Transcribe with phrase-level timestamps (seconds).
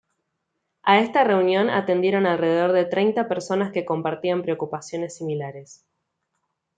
[0.81, 5.85] A esta reunión atendieron alrededor de treinta personas que compartían preocupaciones similares.